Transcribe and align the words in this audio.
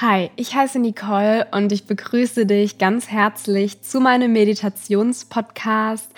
Hi, 0.00 0.32
ich 0.34 0.56
heiße 0.56 0.80
Nicole 0.80 1.46
und 1.52 1.70
ich 1.70 1.86
begrüße 1.86 2.46
dich 2.46 2.78
ganz 2.78 3.08
herzlich 3.08 3.80
zu 3.82 4.00
meinem 4.00 4.32
Meditationspodcast 4.32 6.10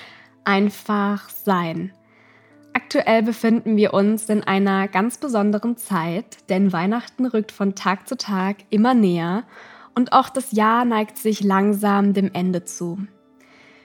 Einfach 0.45 1.29
Sein. 1.29 1.93
Aktuell 2.73 3.23
befinden 3.23 3.77
wir 3.77 3.93
uns 3.93 4.31
in 4.31 4.43
einer 4.43 4.89
ganz 4.89 5.19
besonderen 5.19 5.77
Zeit, 5.77 6.39
denn 6.49 6.73
Weihnachten 6.73 7.27
rückt 7.27 7.53
von 7.53 7.75
Tag 7.75 8.09
zu 8.09 8.17
Tag 8.17 8.57
immer 8.71 8.95
näher 8.95 9.45
und 9.95 10.15
auch 10.15 10.31
das 10.31 10.53
Jahr 10.53 10.87
neigt 10.87 11.19
sich 11.19 11.45
langsam 11.45 12.15
dem 12.15 12.31
Ende 12.33 12.65
zu. 12.65 13.07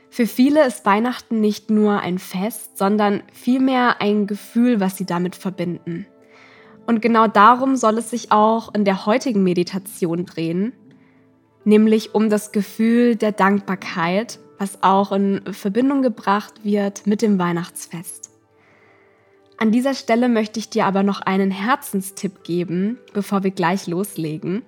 Für 0.10 0.26
viele 0.26 0.66
ist 0.66 0.86
Weihnachten 0.86 1.42
nicht 1.42 1.70
nur 1.70 2.00
ein 2.00 2.18
Fest, 2.18 2.78
sondern 2.78 3.23
vielmehr 3.34 4.00
ein 4.00 4.26
Gefühl, 4.26 4.80
was 4.80 4.96
sie 4.96 5.05
damit 5.05 5.36
verbinden. 5.36 6.05
Und 6.92 7.02
genau 7.02 7.26
darum 7.26 7.78
soll 7.78 8.00
es 8.00 8.10
sich 8.10 8.34
auch 8.34 8.76
in 8.76 8.84
der 8.84 9.05
heutigen 9.05 9.44
Meditation 9.44 10.26
drehen, 10.26 10.73
nämlich 11.63 12.13
um 12.13 12.30
das 12.30 12.52
Gefühl 12.52 13.16
der 13.16 13.32
Dankbarkeit, 13.32 14.40
was 14.58 14.84
auch 14.84 15.13
in 15.13 15.40
Verbindung 15.54 16.02
gebracht 16.02 16.66
wird 16.66 17.08
mit 17.08 17.22
dem 17.22 17.40
Weihnachtsfest. 17.40 18.32
An 19.58 19.72
dieser 19.72 19.94
Stelle 19.94 20.27
möchte 20.27 20.59
ich 20.59 20.70
dir 20.70 20.85
aber 20.85 21.02
noch 21.02 21.22
einen 21.22 21.49
Herzenstipp 21.49 22.44
geben, 22.44 22.98
bevor 23.13 23.46
wir 23.46 23.52
gleich 23.52 23.88
loslegen. 23.88 24.62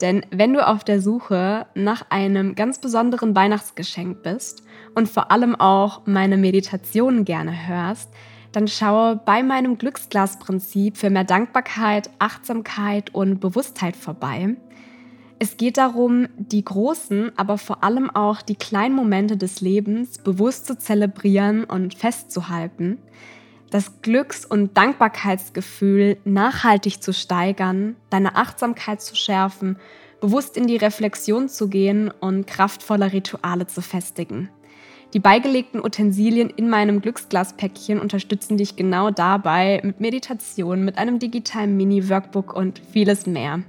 Denn 0.00 0.24
wenn 0.30 0.52
du 0.52 0.64
auf 0.64 0.84
der 0.84 1.00
Suche 1.00 1.66
nach 1.74 2.08
einem 2.08 2.54
ganz 2.54 2.78
besonderen 2.78 3.34
Weihnachtsgeschenk 3.34 4.22
bist 4.22 4.62
und 4.94 5.08
vor 5.08 5.32
allem 5.32 5.56
auch 5.56 6.06
meine 6.06 6.36
Meditationen 6.36 7.24
gerne 7.24 7.66
hörst, 7.66 8.10
dann 8.54 8.68
schaue 8.68 9.16
bei 9.16 9.42
meinem 9.42 9.78
Glücksglasprinzip 9.78 10.96
für 10.96 11.10
mehr 11.10 11.24
Dankbarkeit, 11.24 12.08
Achtsamkeit 12.18 13.12
und 13.12 13.40
Bewusstheit 13.40 13.96
vorbei. 13.96 14.56
Es 15.40 15.56
geht 15.56 15.76
darum, 15.76 16.28
die 16.36 16.64
großen, 16.64 17.32
aber 17.36 17.58
vor 17.58 17.82
allem 17.82 18.08
auch 18.10 18.40
die 18.42 18.54
kleinen 18.54 18.94
Momente 18.94 19.36
des 19.36 19.60
Lebens 19.60 20.18
bewusst 20.18 20.66
zu 20.66 20.78
zelebrieren 20.78 21.64
und 21.64 21.94
festzuhalten, 21.94 22.98
das 23.70 24.00
Glücks- 24.02 24.46
und 24.46 24.76
Dankbarkeitsgefühl 24.76 26.18
nachhaltig 26.24 27.02
zu 27.02 27.12
steigern, 27.12 27.96
deine 28.08 28.36
Achtsamkeit 28.36 29.02
zu 29.02 29.16
schärfen, 29.16 29.78
bewusst 30.20 30.56
in 30.56 30.68
die 30.68 30.76
Reflexion 30.76 31.48
zu 31.48 31.68
gehen 31.68 32.12
und 32.20 32.46
kraftvolle 32.46 33.12
Rituale 33.12 33.66
zu 33.66 33.82
festigen. 33.82 34.48
Die 35.14 35.20
beigelegten 35.20 35.80
Utensilien 35.80 36.50
in 36.50 36.68
meinem 36.68 37.00
Glücksglaspäckchen 37.00 38.00
unterstützen 38.00 38.56
dich 38.56 38.74
genau 38.74 39.12
dabei 39.12 39.80
mit 39.84 40.00
Meditation, 40.00 40.84
mit 40.84 40.98
einem 40.98 41.20
digitalen 41.20 41.76
Mini-Workbook 41.76 42.52
und 42.52 42.80
vieles 42.90 43.24
mehr. 43.24 43.62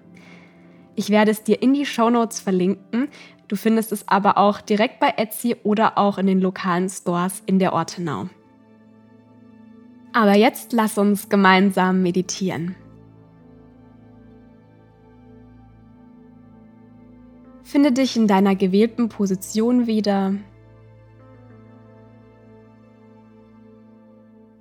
Ich 0.96 1.12
werde 1.12 1.30
es 1.30 1.44
dir 1.44 1.62
in 1.62 1.76
die 1.76 1.86
Show 1.86 2.10
Notes 2.10 2.40
verlinken. 2.40 3.10
Du 3.48 3.56
findest 3.56 3.92
es 3.92 4.08
aber 4.08 4.40
auch 4.40 4.60
direkt 4.60 5.00
bei 5.00 5.14
Etsy 5.18 5.56
oder 5.62 6.00
auch 6.00 6.18
in 6.18 6.26
den 6.26 6.42
lokalen 6.42 6.90
Stores 6.90 7.44
in 7.46 7.60
der 7.60 7.74
Ortenau. 7.74 8.28
Aber 10.14 10.34
jetzt 10.34 10.74
lass 10.74 10.98
uns 10.98 11.30
gemeinsam 11.30 12.02
meditieren. 12.02 12.76
Finde 17.62 17.92
dich 17.92 18.18
in 18.18 18.26
deiner 18.26 18.56
gewählten 18.56 19.10
Position 19.10 19.86
wieder 19.86 20.34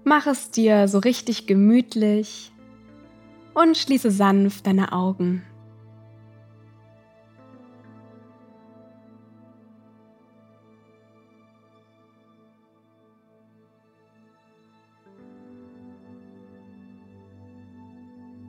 Mach 0.06 0.26
es 0.26 0.50
dir 0.50 0.86
so 0.86 0.98
richtig 0.98 1.46
gemütlich 1.46 2.52
und 3.54 3.76
schließe 3.76 4.10
sanft 4.10 4.66
deine 4.66 4.92
Augen. 4.92 5.42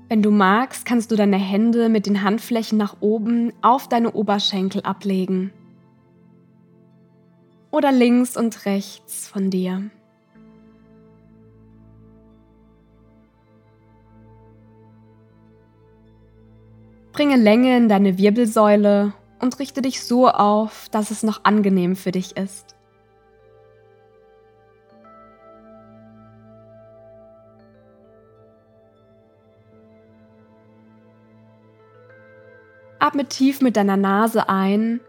Wenn 0.09 0.22
du 0.22 0.29
magst, 0.29 0.85
kannst 0.85 1.12
du 1.12 1.16
deine 1.16 1.38
Hände 1.38 1.88
mit 1.88 2.06
den 2.06 2.22
Handflächen 2.22 2.78
nach 2.78 2.97
oben 3.00 3.53
auf 3.62 3.88
deine 3.88 4.12
Oberschenkel 4.12 4.81
ablegen. 4.81 5.52
Oder 7.72 7.94
links 7.94 8.35
und 8.35 8.66
rechts 8.66 9.28
von 9.28 9.50
dir. 9.50 9.90
Bringe 17.16 17.38
Länge 17.38 17.78
in 17.78 17.88
deine 17.88 18.18
Wirbelsäule 18.18 19.14
und 19.40 19.58
richte 19.59 19.81
dich 19.81 20.03
so 20.03 20.28
auf, 20.28 20.90
dass 20.90 21.12
es 21.12 21.24
noch 21.24 21.46
angenehm 21.46 21.96
für 21.96 22.12
dich 22.12 22.36
ist. 22.36 22.76
Atme 33.00 33.24
tief 33.30 33.62
mit 33.62 33.78
deiner 33.78 33.96
Nase 33.96 34.50
ein 34.50 35.00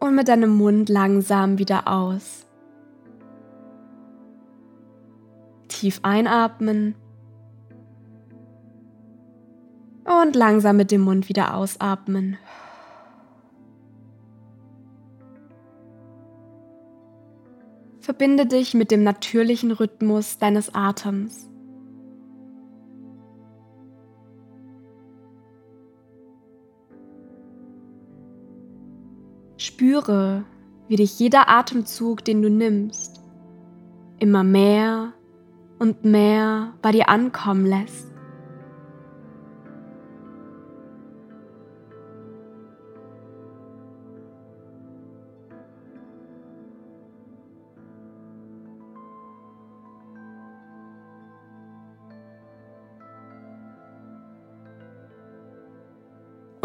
und 0.00 0.16
mit 0.16 0.26
deinem 0.26 0.50
Mund 0.50 0.88
langsam 0.88 1.58
wieder 1.58 1.86
aus. 1.86 2.44
Tief 5.68 6.00
einatmen 6.02 6.96
Und 10.06 10.36
langsam 10.36 10.76
mit 10.76 10.92
dem 10.92 11.00
Mund 11.00 11.28
wieder 11.28 11.56
ausatmen. 11.56 12.38
Verbinde 18.00 18.46
dich 18.46 18.72
mit 18.72 18.92
dem 18.92 19.02
natürlichen 19.02 19.72
Rhythmus 19.72 20.38
deines 20.38 20.72
Atems. 20.72 21.50
Spüre, 29.56 30.44
wie 30.86 30.94
dich 30.94 31.18
jeder 31.18 31.48
Atemzug, 31.48 32.24
den 32.24 32.42
du 32.42 32.48
nimmst, 32.48 33.20
immer 34.20 34.44
mehr 34.44 35.12
und 35.80 36.04
mehr 36.04 36.74
bei 36.80 36.92
dir 36.92 37.08
ankommen 37.08 37.66
lässt. 37.66 38.15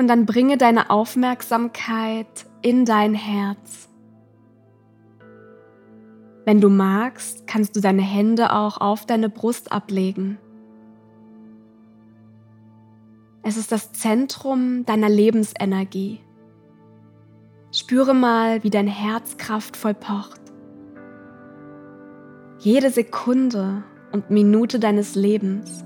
Und 0.02 0.08
dann 0.08 0.26
bringe 0.26 0.58
deine 0.58 0.90
Aufmerksamkeit 0.90 2.48
in 2.64 2.86
dein 2.86 3.14
Herz. 3.14 3.88
Wenn 6.44 6.60
du 6.60 6.70
magst, 6.70 7.46
kannst 7.46 7.76
du 7.76 7.82
deine 7.82 8.02
Hände 8.02 8.52
auch 8.52 8.82
auf 8.82 9.06
deine 9.06 9.30
Brust 9.30 9.72
ablegen. 9.72 10.40
Es 13.44 13.58
ist 13.58 13.72
das 13.72 13.94
Zentrum 13.94 14.88
deiner 14.88 15.08
Lebensenergie. 15.08 16.20
Spüre 17.72 18.16
mal, 18.16 18.64
wie 18.64 18.72
dein 18.72 18.88
Herz 18.88 19.38
kraftvoll 19.38 19.94
pocht. 19.94 20.42
Jede 22.58 22.90
Sekunde 22.90 23.84
und 24.12 24.32
Minute 24.32 24.80
deines 24.80 25.14
Lebens 25.14 25.84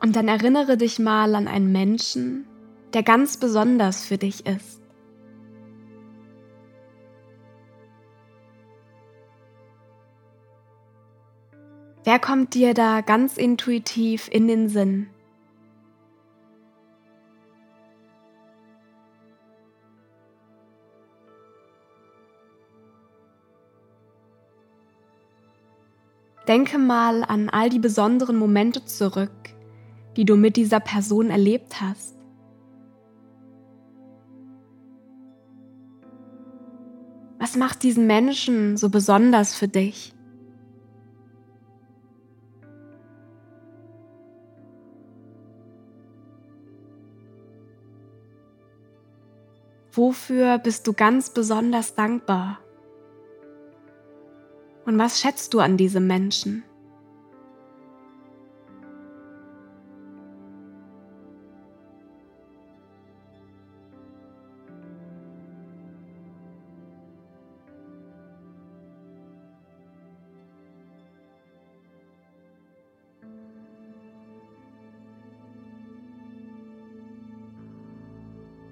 Und 0.00 0.16
dann 0.16 0.28
erinnere 0.28 0.76
dich 0.76 0.98
mal 0.98 1.34
an 1.34 1.48
einen 1.48 1.72
Menschen, 1.72 2.46
der 2.92 3.02
ganz 3.02 3.36
besonders 3.36 4.04
für 4.04 4.18
dich 4.18 4.46
ist. 4.46 4.80
Wer 12.04 12.18
kommt 12.18 12.54
dir 12.54 12.72
da 12.72 13.02
ganz 13.02 13.36
intuitiv 13.36 14.28
in 14.32 14.48
den 14.48 14.68
Sinn? 14.68 15.10
Denke 26.46 26.78
mal 26.78 27.24
an 27.24 27.50
all 27.50 27.68
die 27.68 27.78
besonderen 27.78 28.38
Momente 28.38 28.86
zurück, 28.86 29.30
die 30.18 30.24
du 30.24 30.36
mit 30.36 30.56
dieser 30.56 30.80
Person 30.80 31.30
erlebt 31.30 31.80
hast. 31.80 32.16
Was 37.38 37.54
macht 37.54 37.84
diesen 37.84 38.08
Menschen 38.08 38.76
so 38.76 38.88
besonders 38.88 39.54
für 39.54 39.68
dich? 39.68 40.12
Wofür 49.92 50.58
bist 50.58 50.88
du 50.88 50.94
ganz 50.94 51.30
besonders 51.30 51.94
dankbar? 51.94 52.58
Und 54.84 54.98
was 54.98 55.20
schätzt 55.20 55.54
du 55.54 55.60
an 55.60 55.76
diesem 55.76 56.08
Menschen? 56.08 56.64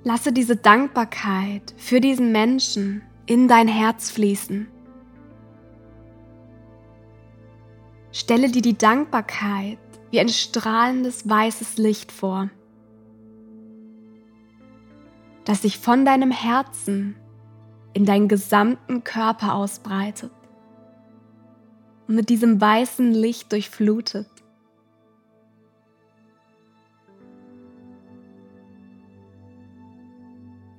Lasse 0.06 0.32
diese 0.32 0.54
Dankbarkeit 0.54 1.74
für 1.76 2.00
diesen 2.00 2.30
Menschen 2.30 3.02
in 3.26 3.48
dein 3.48 3.66
Herz 3.66 4.08
fließen. 4.12 4.68
Stelle 8.12 8.48
dir 8.48 8.62
die 8.62 8.78
Dankbarkeit 8.78 9.78
wie 10.12 10.20
ein 10.20 10.28
strahlendes 10.28 11.28
weißes 11.28 11.78
Licht 11.78 12.12
vor, 12.12 12.50
das 15.44 15.62
sich 15.62 15.76
von 15.80 16.04
deinem 16.04 16.30
Herzen 16.30 17.16
in 17.92 18.04
deinen 18.04 18.28
gesamten 18.28 19.02
Körper 19.02 19.54
ausbreitet 19.56 20.30
und 22.06 22.14
mit 22.14 22.28
diesem 22.28 22.60
weißen 22.60 23.10
Licht 23.10 23.50
durchflutet. 23.50 24.28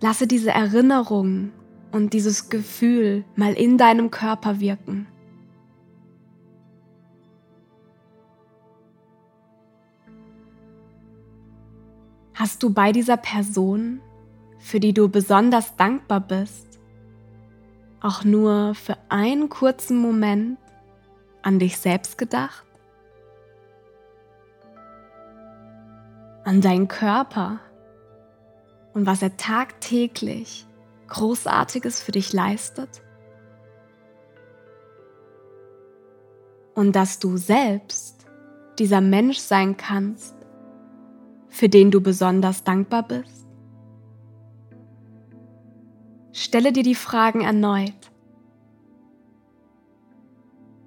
Lasse 0.08 0.26
diese 0.26 0.52
Erinnerung 0.52 1.52
und 1.92 2.14
dieses 2.14 2.48
Gefühl 2.48 3.26
mal 3.36 3.52
in 3.52 3.78
deinem 3.78 4.10
Körper 4.10 4.62
wirken. 4.62 5.06
Hast 12.34 12.64
du 12.64 12.70
bei 12.70 12.94
dieser 12.94 13.18
Person, 13.18 14.00
für 14.60 14.80
die 14.80 14.94
du 14.94 15.10
besonders 15.10 15.76
dankbar 15.76 16.22
bist, 16.22 16.80
auch 18.00 18.24
nur 18.24 18.76
für 18.76 18.96
einen 19.10 19.50
kurzen 19.50 19.98
Moment 19.98 20.58
an 21.42 21.60
dich 21.60 21.80
selbst 21.80 22.18
gedacht? 22.18 22.64
An 26.46 26.62
deinen 26.62 26.88
Körper? 26.88 27.60
Und 28.98 29.06
was 29.06 29.22
er 29.22 29.38
tagtäglich 29.38 30.66
Großartiges 31.08 32.02
für 32.02 32.12
dich 32.12 32.34
leistet? 32.34 33.04
Und 36.74 36.96
dass 36.96 37.20
du 37.20 37.38
selbst 37.38 38.26
dieser 38.80 39.02
Mensch 39.02 39.38
sein 39.38 39.78
kannst, 39.78 40.36
für 41.48 41.70
den 41.70 41.92
du 41.92 42.02
besonders 42.02 42.64
dankbar 42.64 43.08
bist? 43.08 43.46
Stelle 46.32 46.74
dir 46.74 46.84
die 46.84 46.96
Fragen 46.96 47.42
erneut. 47.42 48.12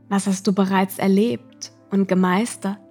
Was 0.09 0.27
hast 0.27 0.49
du 0.49 0.53
bereits 0.53 0.99
erlebt 0.99 1.71
und 1.93 2.09
gemeistert? 2.09 2.90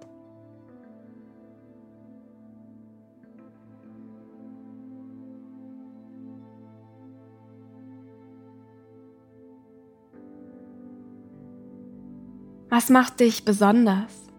Was 12.89 12.93
macht 12.93 13.19
dich 13.19 13.45
besonders? 13.45 14.31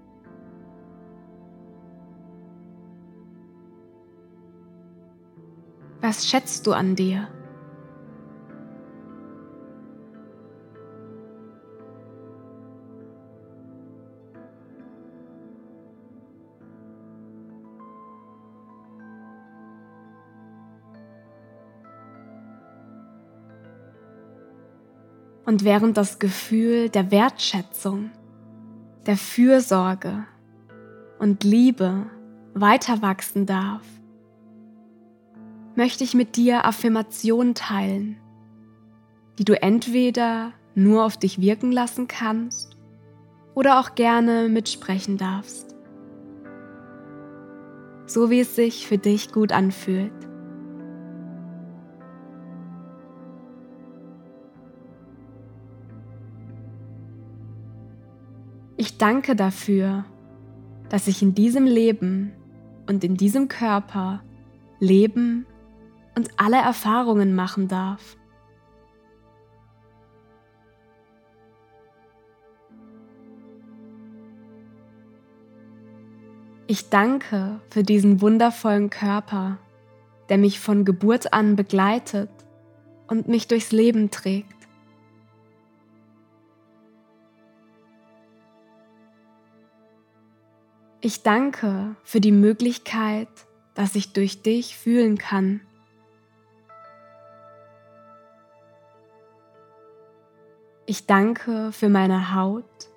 Was 6.01 6.27
schätzt 6.27 6.67
du 6.67 6.73
an 6.73 6.97
dir? 6.97 7.29
Und 25.47 25.63
während 25.63 25.97
das 25.97 26.19
Gefühl 26.19 26.89
der 26.89 27.13
Wertschätzung 27.13 28.11
der 29.07 29.17
Fürsorge 29.17 30.27
und 31.19 31.45
Liebe 31.45 32.07
weiter 32.55 33.03
wachsen 33.03 33.47
darf, 33.47 33.87
möchte 35.75 36.05
ich 36.05 36.15
mit 36.15 36.37
dir 36.37 36.65
Affirmationen 36.65 37.55
teilen, 37.55 38.17
die 39.39 39.45
du 39.45 39.61
entweder 39.61 40.53
nur 40.75 41.05
auf 41.05 41.17
dich 41.17 41.41
wirken 41.41 41.73
lassen 41.73 42.09
kannst 42.09 42.77
oder 43.55 43.81
auch 43.81 43.95
gerne 43.95 44.49
mitsprechen 44.49 45.17
darfst, 45.17 45.75
so 48.07 48.31
wie 48.31 48.41
es 48.41 48.55
sich 48.55 48.87
für 48.87 48.99
dich 48.99 49.33
gut 49.33 49.53
anfühlt. 49.53 50.30
Danke 59.01 59.35
dafür, 59.35 60.05
dass 60.89 61.07
ich 61.07 61.23
in 61.23 61.35
diesem 61.35 61.65
Leben 61.65 62.33
und 62.87 63.03
in 63.05 63.17
diesem 63.17 63.49
Körper 63.49 64.23
leben 64.79 65.47
und 66.17 66.31
alle 66.37 66.59
Erfahrungen 66.59 67.35
machen 67.35 67.69
darf. 67.69 68.17
Ich 76.67 76.89
danke 76.89 77.61
für 77.71 77.83
diesen 77.83 78.21
wundervollen 78.21 78.91
Körper, 78.91 79.59
der 80.29 80.39
mich 80.39 80.61
von 80.61 80.85
Geburt 80.85 81.33
an 81.33 81.57
begleitet 81.57 82.31
und 83.09 83.27
mich 83.27 83.49
durchs 83.49 83.73
Leben 83.73 84.11
trägt. 84.11 84.60
Ich 91.03 91.23
danke 91.23 91.97
für 92.05 92.21
die 92.21 92.33
Möglichkeit, 92.33 93.29
dass 93.73 93.95
ich 93.95 94.13
durch 94.13 94.43
dich 94.43 94.77
fühlen 94.77 95.17
kann. 95.17 95.63
Ich 100.85 101.07
danke 101.07 101.73
für 101.73 101.89
meine 101.89 102.35
Haut, 102.35 102.91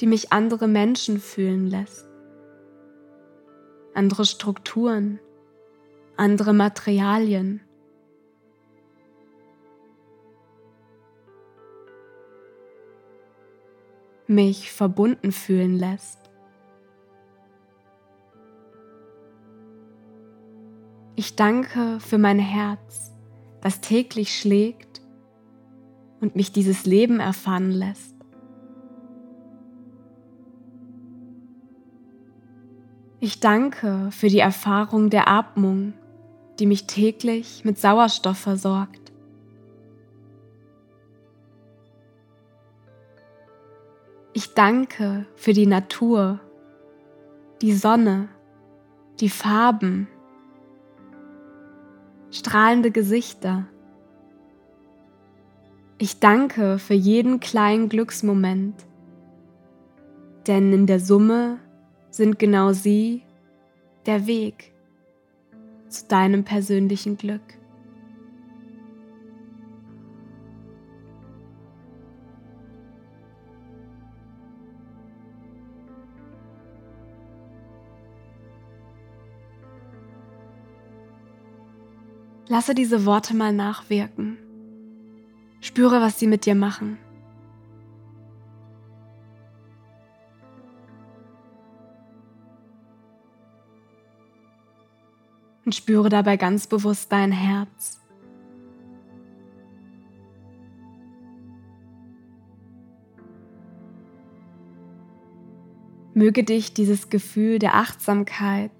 die 0.00 0.08
mich 0.08 0.32
andere 0.32 0.66
Menschen 0.66 1.20
fühlen 1.20 1.68
lässt. 1.68 2.08
Andere 3.94 4.24
Strukturen, 4.24 5.20
andere 6.16 6.52
Materialien. 6.52 7.60
Mich 14.26 14.72
verbunden 14.72 15.30
fühlen 15.30 15.78
lässt. 15.78 16.27
Ich 21.18 21.34
danke 21.34 21.98
für 21.98 22.16
mein 22.16 22.38
Herz, 22.38 23.12
das 23.60 23.80
täglich 23.80 24.38
schlägt 24.38 25.02
und 26.20 26.36
mich 26.36 26.52
dieses 26.52 26.86
Leben 26.86 27.18
erfahren 27.18 27.72
lässt. 27.72 28.14
Ich 33.18 33.40
danke 33.40 34.12
für 34.12 34.28
die 34.28 34.38
Erfahrung 34.38 35.10
der 35.10 35.26
Atmung, 35.26 35.92
die 36.60 36.66
mich 36.66 36.86
täglich 36.86 37.64
mit 37.64 37.78
Sauerstoff 37.78 38.46
Ich 44.34 44.54
danke 44.54 45.26
für 45.34 45.52
die 45.52 45.66
Natur, 45.66 46.38
die 47.60 47.72
Sonne, 47.72 48.28
die 49.18 49.30
Farben, 49.30 50.06
strahlende 52.30 52.90
Gesichter. 52.90 53.66
Ich 55.98 56.20
danke 56.20 56.78
für 56.78 56.94
jeden 56.94 57.40
kleinen 57.40 57.88
Glücksmoment, 57.88 58.74
denn 60.46 60.72
in 60.72 60.86
der 60.86 61.00
Summe 61.00 61.58
sind 62.10 62.38
genau 62.38 62.72
sie 62.72 63.22
der 64.06 64.26
Weg 64.26 64.72
zu 65.88 66.06
deinem 66.06 66.44
persönlichen 66.44 67.16
Glück. 67.16 67.57
Lasse 82.50 82.74
diese 82.74 83.04
Worte 83.04 83.36
mal 83.36 83.52
nachwirken. 83.52 84.38
Spüre, 85.60 86.00
was 86.00 86.18
sie 86.18 86.26
mit 86.26 86.46
dir 86.46 86.54
machen. 86.54 86.98
Und 95.66 95.74
spüre 95.74 96.08
dabei 96.08 96.38
ganz 96.38 96.66
bewusst 96.66 97.12
dein 97.12 97.32
Herz. 97.32 98.00
Möge 106.14 106.44
dich 106.44 106.72
dieses 106.72 107.10
Gefühl 107.10 107.58
der 107.58 107.74
Achtsamkeit 107.74 108.72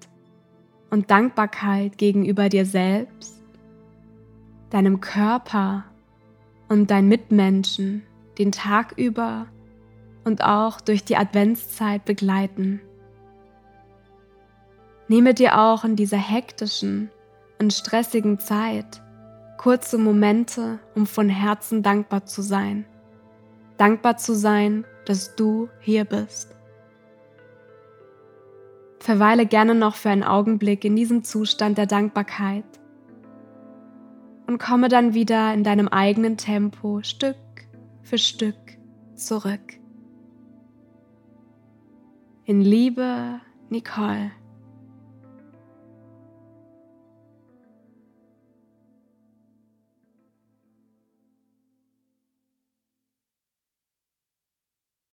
und 0.89 1.11
Dankbarkeit 1.11 1.99
gegenüber 1.99 2.49
dir 2.49 2.65
selbst 2.65 3.38
deinem 4.69 5.01
Körper 5.01 5.85
und 6.67 6.91
deinen 6.91 7.07
Mitmenschen 7.07 8.03
den 8.37 8.51
Tag 8.51 8.93
über 8.97 9.47
und 10.23 10.43
auch 10.43 10.79
durch 10.79 11.03
die 11.03 11.17
Adventszeit 11.17 12.05
begleiten. 12.05 12.81
Nehme 15.07 15.33
dir 15.33 15.59
auch 15.59 15.83
in 15.83 15.95
dieser 15.95 16.17
hektischen 16.17 17.09
und 17.59 17.73
stressigen 17.73 18.39
Zeit 18.39 19.01
kurze 19.57 19.97
Momente, 19.97 20.79
um 20.95 21.05
von 21.05 21.27
Herzen 21.27 21.83
dankbar 21.83 22.25
zu 22.25 22.41
sein. 22.41 22.85
Dankbar 23.77 24.15
zu 24.15 24.33
sein, 24.33 24.85
dass 25.05 25.35
du 25.35 25.67
hier 25.81 26.05
bist. 26.05 26.55
Verweile 28.99 29.45
gerne 29.45 29.75
noch 29.75 29.95
für 29.95 30.09
einen 30.09 30.23
Augenblick 30.23 30.85
in 30.85 30.95
diesem 30.95 31.23
Zustand 31.23 31.77
der 31.77 31.87
Dankbarkeit 31.87 32.78
und 34.49 34.57
komme 34.57 34.89
dann 34.89 35.13
wieder 35.13 35.53
in 35.53 35.63
deinem 35.63 35.87
eigenen 35.87 36.35
Tempo 36.35 37.03
Stück 37.03 37.35
für 38.01 38.17
Stück 38.17 38.55
zurück. 39.13 39.61
In 42.45 42.59
Liebe, 42.59 43.41
Nicole. 43.69 44.31